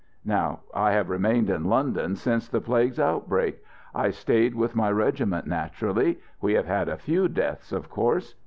Now 0.25 0.61
I 0.73 0.93
have 0.93 1.11
remained 1.11 1.47
in 1.51 1.65
London 1.65 2.15
since 2.15 2.47
the 2.49 2.59
Plague's 2.59 2.99
outbreak. 2.99 3.63
I 3.93 4.09
stayed 4.09 4.55
with 4.55 4.75
my 4.75 4.89
regiment, 4.91 5.45
naturally. 5.45 6.19
We 6.41 6.53
have 6.53 6.65
had 6.65 6.89
a 6.89 6.97
few 6.97 7.27
deaths, 7.27 7.71
of 7.71 7.87
course. 7.87 8.33